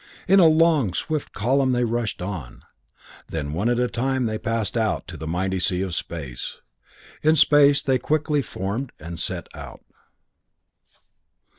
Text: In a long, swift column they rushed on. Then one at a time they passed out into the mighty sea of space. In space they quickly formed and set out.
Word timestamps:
In 0.27 0.39
a 0.39 0.47
long, 0.47 0.95
swift 0.95 1.31
column 1.31 1.73
they 1.73 1.83
rushed 1.83 2.23
on. 2.23 2.63
Then 3.29 3.53
one 3.53 3.69
at 3.69 3.77
a 3.77 3.87
time 3.87 4.25
they 4.25 4.39
passed 4.39 4.75
out 4.75 5.03
into 5.03 5.15
the 5.15 5.27
mighty 5.27 5.59
sea 5.59 5.83
of 5.83 5.93
space. 5.93 6.57
In 7.21 7.35
space 7.35 7.83
they 7.83 7.99
quickly 7.99 8.41
formed 8.41 8.93
and 8.99 9.19
set 9.19 9.47
out. 9.53 9.83